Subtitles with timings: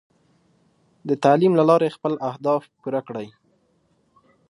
[1.07, 3.27] د تعلیم له لارې خپل اهداف پوره کړئ.